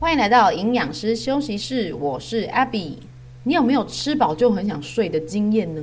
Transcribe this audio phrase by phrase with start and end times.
[0.00, 2.94] 欢迎来到营养师休息室，我是 Abby。
[3.42, 5.82] 你有没有吃饱就很想睡的经验呢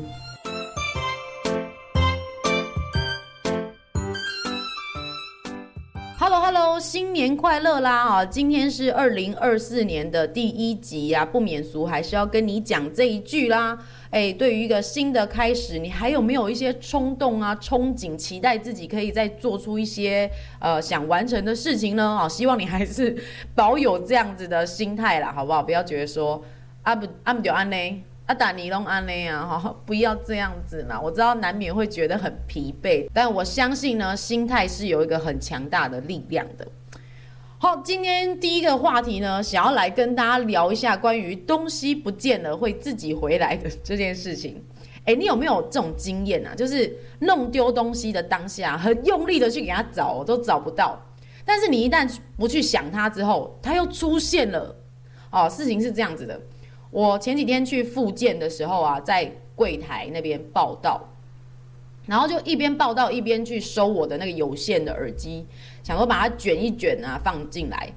[6.87, 8.07] 新年快乐啦！
[8.07, 13.77] 啊，今天是二零二四年的第一集呀，不免俗还是要跟你讲这一句啦。
[14.09, 20.31] 哎，对于一个新的开始，你还有没有一些冲动啊、憧憬、期待自己可以再做出一些
[20.61, 22.17] 呃想完成的事情呢？
[22.21, 23.13] 啊，希望你还是
[23.53, 25.61] 保有这样子的心态啦，好不好？
[25.61, 26.41] 不要觉得说
[26.83, 27.75] 啊不啊不就安呢，
[28.27, 30.99] 啊打尼龙安呢啊，哈， 不要这样子嘛。
[30.99, 36.67] 我知道难免会觉得很疲惫，但我相信呢，心态是有一个很强大的力量的。
[37.57, 44.61] 好，今天第一个话题呢，想要来跟大家聊一下关于东西不见了会自己回来的 这件事情。
[45.05, 46.53] 哎，你有没有这种经验啊？
[46.53, 51.01] 就是弄丢东西的当下，很用力的去给他找，都找不到。
[51.45, 54.75] 但是你一旦不去想它之后，它又出现了。
[55.31, 56.37] 哦，事情是这样子的。
[56.97, 60.99] 我前几天去复健的时候啊，在柜台那边报道。
[62.07, 65.45] 然后就一边报道一边去收我的那个有线的耳机，
[65.83, 67.87] 想说把它卷一卷啊放进来，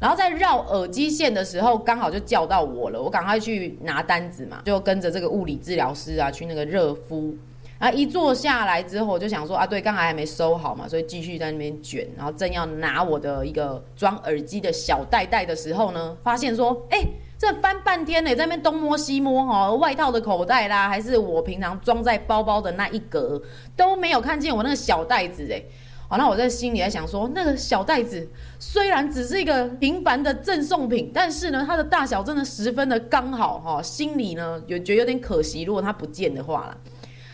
[0.00, 7.36] 然后在绕耳机线的时候，刚好就叫到我了，我赶快去拿单子嘛，就跟着这个物理治疗师啊去那个热敷，
[7.78, 17.04] 啊一坐下来之后，我就想说啊对，刚才还没收好嘛，所以继续在那边卷，然后正要拿我的一个装耳机的小袋袋的时候呢，发现说哎。
[17.38, 23.40] 这翻半天呢，在那边东摸西摸哈，外套的口袋啦，还是我平常装在包包的那一格，
[23.76, 25.62] 都没有看见我那个小袋子哎。
[26.08, 28.28] 好，那我在心里在想说，那个小袋子
[28.58, 36.76] 虽然只是一个平凡的赠送品，但是呢，它的大小真的十分的刚好哈，心里呢有觉得有点可惜，如果它不见的话啦。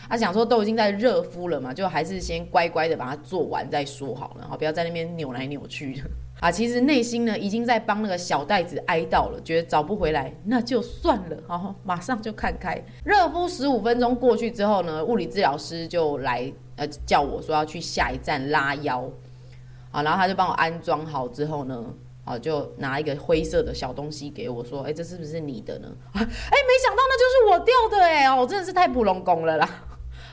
[0.07, 6.03] 他想说都已经在热敷了嘛，就还是先乖乖的把它做完再说好了，好，不要在那边扭来扭去的。
[6.41, 12.79] 啊，其实内心呢已经在帮那个小袋子哀悼了，觉得找不回来，那就算了，好，马上就看开。
[13.03, 19.09] 热敷十五分钟过去之后呢，物理治疗师就来呃叫我说要去下一站拉腰，
[19.91, 21.83] 啊，然后他就帮我安装好之后呢，
[22.25, 25.87] 啊，就拿一个灰色的小东西给我说，哎，这是不是你的呢？
[26.13, 26.27] 哎，没
[26.83, 29.67] 想到那就是我掉的哎，哦，我真的是太不拢拱了啦。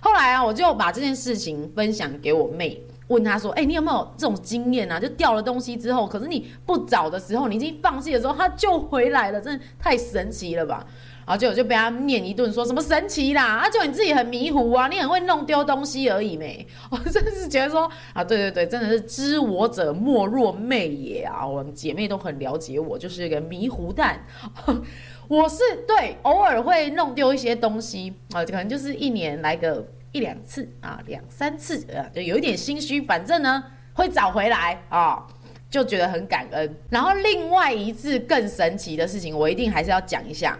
[0.01, 2.83] 后来啊，我就把这件事情分享给我妹。
[3.13, 4.99] 问他说：“哎、你有没有这种经验啊？
[4.99, 10.87] 就掉了东西之后，可是你不找的时候，你已经放弃的时候，它就回来了，真的太神奇了吧？”
[11.25, 13.59] 然后就就被他念一顿，说什么神奇啦？
[13.59, 16.67] 啊，就你自己很迷糊啊，你很会弄丢东西而已没？
[16.91, 21.47] 我真的是觉得说啊，对对对，真的是知我者莫若妹也啊！
[21.47, 24.27] 我们姐妹都很了解我，就是一个迷糊蛋。
[25.29, 29.87] 我是对偶尔会弄丢一些东西啊，可能就是一年来个。
[30.13, 33.03] 一两次啊，两三次啊，就有一点心虚。
[33.03, 33.65] 反正呢，
[33.95, 35.27] 会找回来啊，
[35.71, 36.77] 就觉得很感恩。
[36.91, 40.59] 然后另外一次更神奇的事情，我一定还是要讲一下，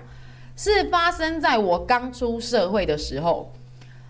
[0.57, 3.53] 是发生在我刚出社会的时候。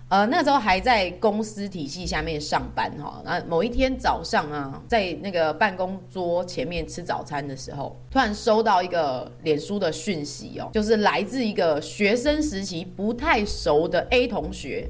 [0.08, 3.22] 呃，那时候还在公司体系下面上班哈。
[3.24, 14.86] 那某一天早上啊，在那个办公桌前面吃早餐的时候，突然收到一个脸书的讯息哦，就是来自一个学生时期不太熟的 A 同学。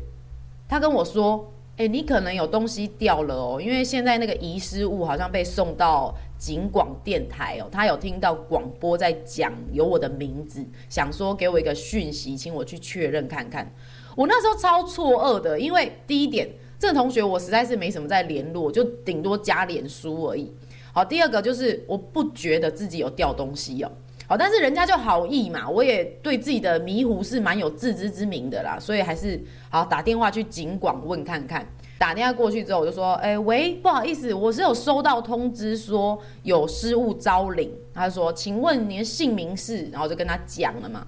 [0.73, 7.69] 他跟我说：“哎，你可能有东西掉了哦，因为现在那个遗失物好像被送到警广电台哦。
[7.71, 13.71] 他有听到广播在讲有我的名字，想说给我一个讯息，请我去确认看看。
[14.17, 20.51] 我那时候超错愕的，因为第一点，这个同学我实在是没什么在联络，就顶多加脸书而已。
[20.95, 23.93] 好，第二个就是我不觉得自己有掉东西哦。”
[24.33, 29.39] 好，但是人家就好意嘛，我也对自己的迷糊是蛮有自知之明的啦，所以还是
[29.69, 31.67] 好打电话去警广问看看。
[31.99, 41.07] 打电话过去之后，我就说：“哎、喂，不好意思，我是有收到通知说有失物招领。”他就说：“请问您的姓名是？”然后就跟他讲了嘛，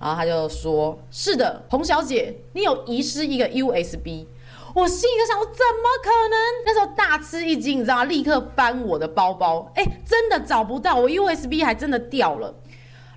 [0.00, 4.26] 然后他就说：“是的，洪小姐，你有遗失一个 USB。”
[4.76, 6.36] 我心里就想我，怎么可能？
[6.66, 8.04] 那时候大吃一惊，你知道吗？
[8.04, 12.54] 立刻翻我的包包，哎，真的找不到，我 USB 还真的掉了。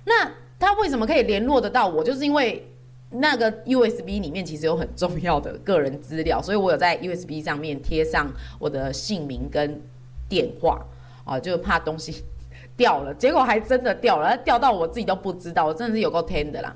[0.04, 0.26] 那
[0.58, 2.02] 他为什么可以联络得到我？
[2.02, 2.66] 就是因为
[3.10, 8.26] 那个 USB 里面其实有很重要的个人资料，所以我有在 USB 上面贴上
[8.58, 9.82] 我的姓名跟
[10.30, 10.80] 电话
[11.26, 12.24] 啊，就怕东西
[12.74, 13.12] 掉了。
[13.12, 16.74] 结果还真的掉了，掉到我自己都不知道，我真的是有够天的啦。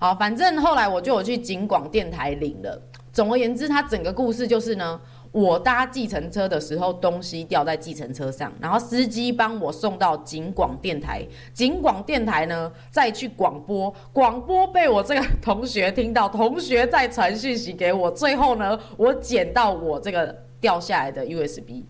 [0.00, 2.80] 好，反正后来我就有去警广电台领了。
[3.14, 5.00] 总而言之，他整个故事就是呢，
[5.30, 21.84] 我搭计程车的时候，东西掉在计程车上，然后司机帮我送到警广电台，警广电台呢再去广播，广播被我这个同学听到，同学再传讯息给我，最后呢，我捡到我这个掉下来的 USB。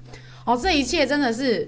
[0.44, 1.67] 哦，这一切真的是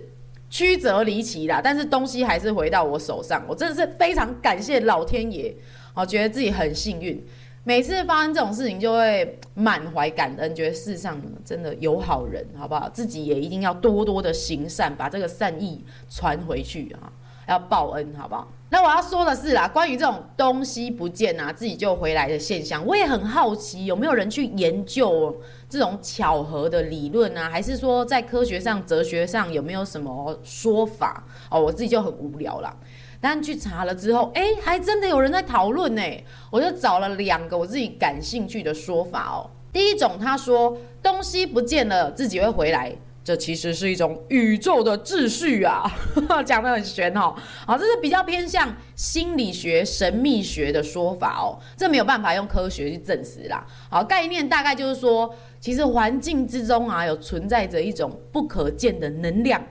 [0.50, 5.56] 曲折离奇啦，但是东西还是回到我手上，我真的是非常感谢老天爷，
[5.94, 7.26] 我觉得自己很幸运。
[7.68, 12.88] 每次发生这种事情，就会满怀感恩，觉得世上真的有好人，好不好？
[12.88, 17.10] 自己也一定要多多的行善，把这个善意传回去啊，
[17.48, 18.46] 要报恩，好不好？
[18.68, 25.36] 那我要说的是啦，关于这种东西不见啊，自己就回来的现象，我也很好奇，有没有人去研究
[25.68, 27.50] 这种巧合的理论啊？
[27.50, 31.24] 还是说在科学上、哲学上有没有什么说法？
[31.50, 32.72] 哦，我自己就很无聊啦。
[33.20, 36.02] 但去查了之后，哎，还真的有人在讨论呢。
[36.50, 39.50] 我就找了两个我自己感兴趣的说法哦。
[39.72, 45.84] 第一种，他说东西不见了，自己会回来，这其实是一种宇宙的秩序啊，
[46.46, 47.34] 讲得很玄哦。
[47.66, 51.58] 好，这是比较偏向心理学、神秘学的说法哦。
[51.76, 53.66] 这没有办法用科学去证实啦。
[53.90, 59.62] 好，概念大概就是说，其实环境之中啊，有存在着一种不可见的能量。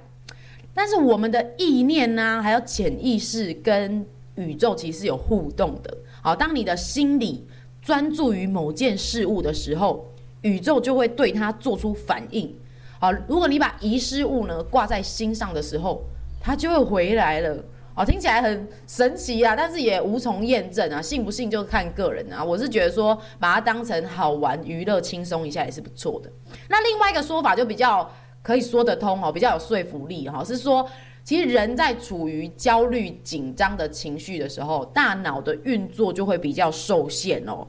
[0.77, 4.05] 但是我们的意念呢、还有潜意识跟
[4.35, 5.97] 宇宙其实是有互动的。
[6.21, 7.47] 好，当你的心里
[7.81, 10.05] 专注于某件事物的时候，
[10.41, 12.53] 宇宙就会对它做出反应。
[12.99, 16.03] 好，如果你把遗失物呢挂在心上的时候，
[16.41, 17.63] 它就会回来了。
[17.93, 22.43] 好，听起来很神奇啊，但是也无从验证啊，信不信就看个人啊。
[22.43, 26.29] 我是觉得说，把它当成好玩、娱乐、轻松一下也是不错的。
[26.67, 28.11] 那另外一个说法就比较。
[28.45, 30.43] 可以说得通哦，比较有说服力哈。
[30.43, 30.87] 是说，
[31.23, 37.65] 其实人在处于焦虑、紧张的情绪的时候，大脑的运作就会比较受限哦。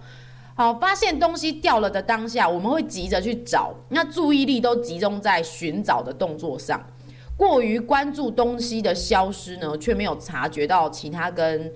[0.55, 6.78] 好，发现东西掉了的当下，我们会急着去找，那注意力都集中在寻找的动作上，
[7.38, 11.73] 过于关注东西的消失呢，却没有察觉到其他跟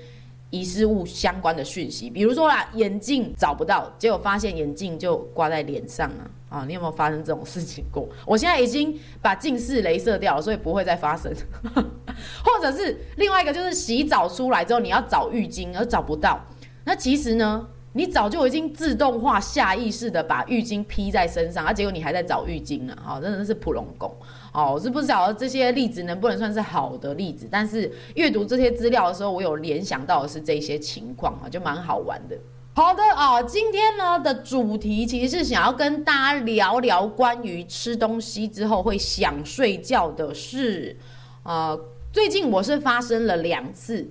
[0.51, 2.11] 遗失物相关的讯息。
[2.11, 6.31] 比如说啦，眼镜找不到，结果发现眼镜就挂在脸上啊。
[6.51, 8.09] 啊，你有没有发生这种事情过？
[8.27, 11.33] 我现在已经把近视镭射掉了，所以不会再发生。
[11.73, 16.45] 或者是另外一个，就是洗澡出来之后，你要找浴巾而找不到，
[16.85, 22.97] 那其实呢，你早就已经自动化、下意识的把浴巾披在身上，啊，结果你还在找浴巾呢。
[23.03, 24.15] 好，真的是普龙工。
[24.53, 32.37] 哦，我是不晓得这些例子能不能算是好的例子，但是阅读这些资料的时候，我有联想到的是这些情况啊，就蛮好玩的。
[32.73, 40.97] 好的啊，今天呢的主题其实是想要跟大家聊聊关于吃东西之后会想睡觉的事。
[41.43, 41.79] 呃，
[42.13, 44.09] 最近我是发生了两次，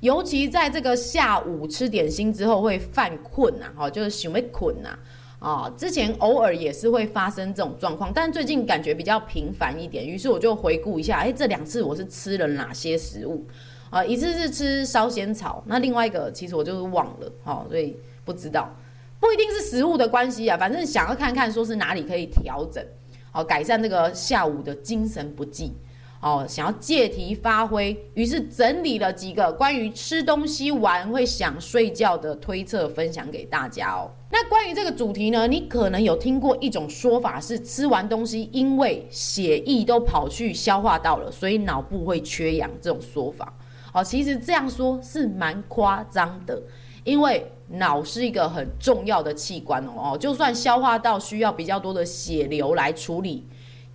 [0.00, 4.98] 尤其在这个下午吃点心之后会犯困呐，哈，就是想要困呐，
[5.38, 13.46] 啊，之前偶尔也是会发生这种状况，但最近感觉比较频繁一点，于是我就回顾一下，哎，这两次我是吃了哪些食物？
[13.88, 18.68] 啊，一次是吃烧仙草，那另外一个其实我就是忘了，好，所以不知道，
[19.18, 22.84] 不一定是食物的关系啊，反正想要看看说是哪里可以调整，
[23.30, 25.72] 好，改善这个下午的精神不济，
[26.20, 34.10] 哦，想要借题发挥，于是整理了几个关于吃东西完会想睡觉的推测，分享给大家哦。
[34.30, 43.52] 那关于这个主题呢，你可能有听过一种说法是，吃完东西因为血液都跑去消化道了，所以脑部会缺氧，这种说法。
[43.92, 46.60] 哦，其实这样说是蛮夸张的，
[47.04, 50.16] 因为脑是一个很重要的器官哦。
[50.18, 53.46] 就算消化道需要比较多的血流来处理，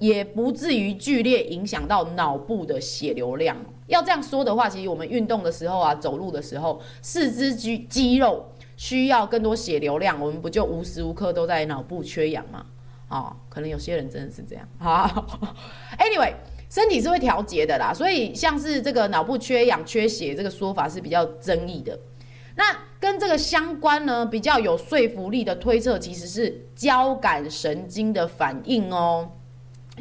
[0.01, 3.56] 也不至于剧烈影响到脑部的血流量。
[3.88, 12.65] 要这样说的话，其实我们运动的时候啊，走路的时候，四肢肌肌肉需要更多血流量，我们不就无时无刻都在脑部缺氧吗？
[13.10, 14.67] 哦，可能有些人真的是这样。
[14.79, 15.25] 好
[15.98, 16.34] ，Anyway。
[16.72, 22.00] 身体是会调节的啦，所以像是这个脑部缺氧、缺血这个说法是比较争议的。
[22.55, 22.63] 那
[22.98, 29.29] 跟这个相关呢，比较有说服力的推测，其实是交感神经的反应哦。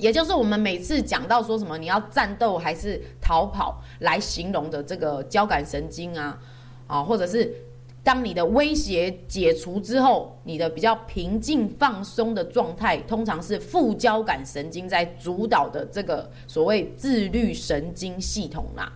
[0.00, 6.38] 也就是我们每次讲到说什么你要战斗还是逃跑来形容的这个交感神经啊，
[6.86, 7.54] 啊，或者是。
[8.02, 18.90] 当你的威胁解除之后，你的比较平静放松的状态，通常是副交感神经在主导的这个所谓自律神经系统啦。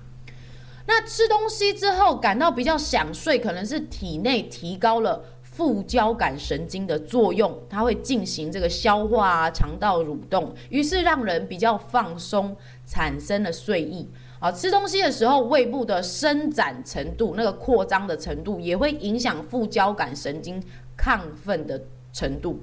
[0.86, 5.22] 那吃东西之后感到比较想睡，可能是体内提高了
[5.54, 14.08] 副交感神经的作用，它会进行这个消化啊、肠道蠕动，于是让人比较放松，产生了睡意。
[14.40, 20.60] 啊，吃东西的时候，胃部的伸展程度，那个扩张的程度，也会影响副交感神经
[20.98, 21.80] 亢奋的
[22.12, 22.58] 程度。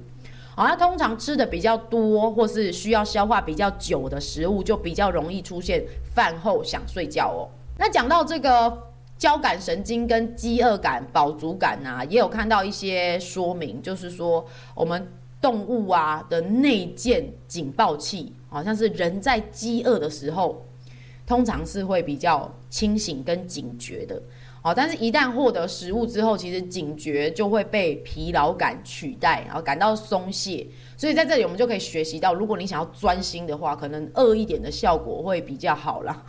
[0.54, 5.82] 啊，那通常吃的比较多，或是需要消化比较久的食物，就比较容易出现
[6.14, 7.48] 饭后想睡觉哦。
[7.78, 8.91] 那讲到这个
[9.22, 15.06] 交感神经跟饥饿感、饱足感啊，也有看到一些说明，就是说我们
[15.40, 20.66] 动物啊的内建警报器，好像是人在饥饿的时候。
[21.24, 24.20] 通常是会比较清醒跟警觉的。
[24.60, 30.66] 哦，但是一旦获得食物之后，其实警觉就会被疲劳感取代，然后感到松懈。
[30.96, 36.20] 所以在这里我们就可以学习到，如果你想要专心的话，可能饿一点的效果会比较好啦。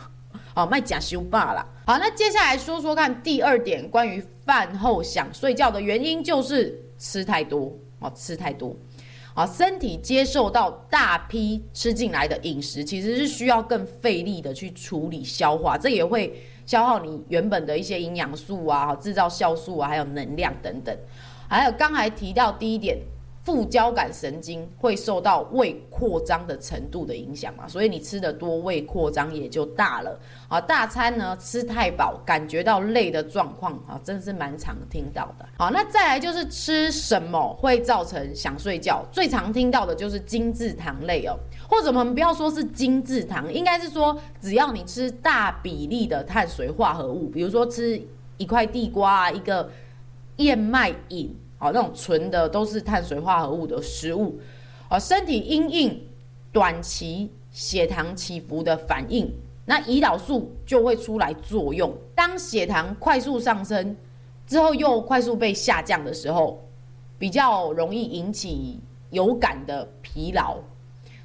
[0.54, 1.66] 好，卖假修罢啦。
[1.84, 8.74] 好，那接下来说说看第二点，关于饭后想睡觉的原因，就是吃太多哦，吃太多。
[9.34, 16.32] 啊，身体接受到大批吃进来的饮食，其实是需要更费力的去处理消化，这也会。
[16.66, 20.96] 消耗你原本的一些营养素啊，制造酵素啊，还有能量等等。
[21.46, 22.96] 还有刚才提到第一点，
[23.44, 30.18] 副交感神经会受到胃扩张的程度的影响嘛，所以你吃的多，胃扩张也就大了。
[30.48, 35.46] 啊，大餐呢吃太饱，感觉到累的状况啊，真是蛮常听到的。
[35.58, 41.36] 好，那再来就是吃什么会造成想睡觉，最常听到的就是精制糖类哦。
[41.68, 48.00] 或者我们不要说是精制糖，应该是说只要你吃大比例的碳水化合物，比如说吃
[48.38, 49.68] 一块地瓜啊，一个
[50.36, 51.34] 燕麦饮，
[51.64, 54.38] 哦，那种纯的都是碳水化合物的食物，
[54.90, 56.06] 哦，身体因应
[56.52, 59.32] 短期血糖起伏的反应，
[59.64, 61.90] 那胰岛素就会出来作用。
[62.14, 63.96] 当血糖快速上升
[64.46, 66.62] 之后又快速被下降的时候，
[67.18, 68.78] 比较容易引起
[69.08, 70.58] 有感的疲劳。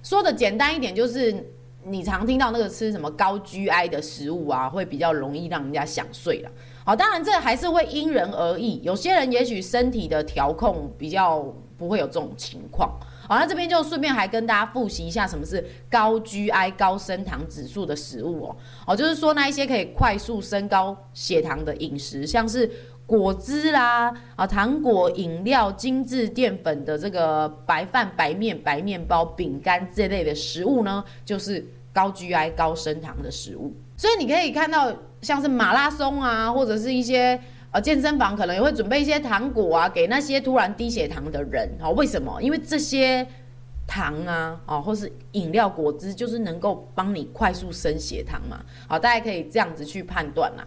[0.02, 1.46] 说的简单一点，就是
[1.90, 6.52] 你常听到那个吃什么高 GI 的食物啊，会比较容易让人家想睡了。
[6.86, 11.44] 好，当然这还是会因人而异，有些人也许身体的调控比较
[11.78, 12.92] 不会有这种情况。
[13.28, 18.56] 好，那这边就顺便还跟大家复习一下什么是高 GI 高升糖指数的食物哦。
[18.88, 22.70] 哦，就是说那一些可以快速升高血糖的饮食，像是。
[23.10, 33.74] 果汁啦，啊，糖果、饮料、精致淀粉的这个白饭、白面、白面包、饼干这类的食物呢，就是高 GI 高升糖的食物。
[33.98, 37.40] 所以你可以看到，像是马拉松啊，或者是一些
[37.72, 41.70] 呃健身房，可能也会准备一些糖果啊，给那些突然低血糖的人。
[41.80, 42.42] 好，为什么？
[42.42, 43.28] 因为这些
[43.86, 48.64] 糖啊，啊，或是饮料、果汁，就是能够帮你快速升血糖嘛。
[48.88, 50.66] 好，大家可以这样子去判断啦。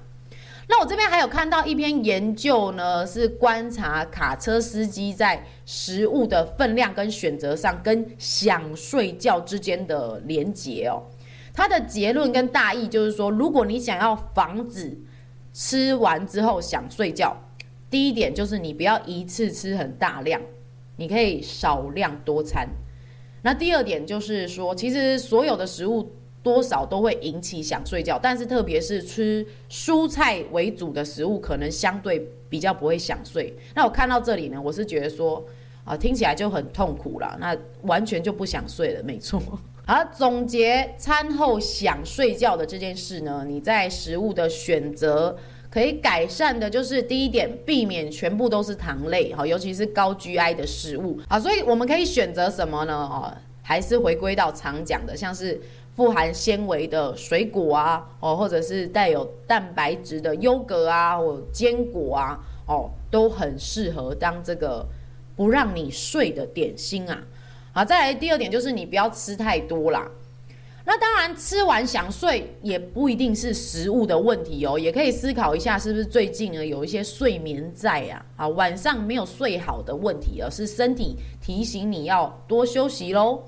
[0.73, 11.03] 那我这边还有看到一篇研究呢，是观察卡车司机在食物的分量跟选择上，跟想睡觉之间的连结哦。
[11.53, 14.99] 它的结论跟大意就是说，如果你想要防止
[15.53, 17.37] 吃完之后想睡觉，
[17.91, 20.41] 第一点就是你不要一次吃很大量，
[20.97, 22.67] 你可以少量多餐。
[23.43, 26.11] 那第二点就是说，其实所有的食物。
[26.43, 33.55] 多少都会引起想睡觉，但是特别是吃蔬菜为主的食物，可能相对比较不会想睡。
[33.75, 35.45] 那我看到这里呢，我是觉得说，
[35.85, 39.41] 啊，听起来就很痛苦啦，那完全就不想睡了，没错。
[39.87, 45.37] 好，总结餐后想睡觉的这件事呢，你在食物的选择
[45.71, 51.21] 可以改善的，就是第一点，避免全部都是糖类，好，尤其是高 GI 的食物。
[51.29, 52.95] 啊，所以我们可以选择什么呢？
[52.95, 53.33] 哦，
[53.63, 55.61] 还是回归到常讲的，像是。
[55.95, 64.87] 富含纤维的水果啊，哦，或者是带有蛋白质的优格啊，或坚果啊，哦，都很适合当这个
[65.37, 67.23] 不让你睡的点心啊。
[67.75, 70.11] 好，再来第二点就是你不要吃太多啦。
[70.85, 83.45] 那当然，吃完想睡也不一定是食物的问题哦，也可以思考一下是不是最近呢有一些睡眠债啊，啊，晚上没有睡好的问题，而是身体提醒你要多休息喽。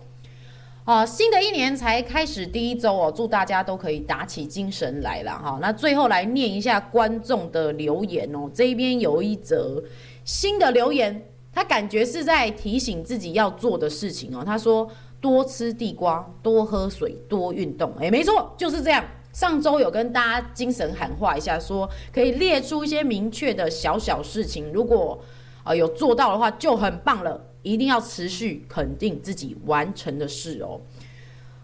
[0.84, 5.58] 啊，新的一年才开始第一周哦，祝大家都可以打起精神来了哈。
[5.62, 9.82] 那最后来念一下观众的留言哦，这边有一则
[10.26, 14.42] 新的留言，他感觉是在提醒自己要做的事情哦。
[14.44, 14.86] 他说
[15.22, 17.90] 多吃地瓜，多喝水，多运动。
[17.98, 19.02] 诶，没错，就是这样。
[19.32, 25.18] 上周有跟大家精神喊话一下，说可以列出一些明确的小小事情，如果
[25.62, 27.42] 啊有做到的话，就很棒了。
[27.64, 30.80] 一定要持续肯定自己完成的事哦。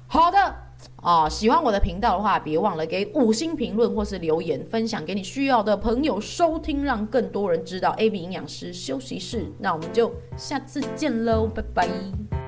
[0.09, 0.57] 好的
[0.97, 9.53] 啊，喜欢我的频道的话，别忘了给五星评论或是留言，分享给你需要的朋友收听，让更多人知道 AB 营养师休息室。
[9.61, 12.40] 那我们就下次见喽，拜拜。